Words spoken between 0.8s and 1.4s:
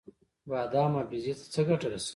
حافظې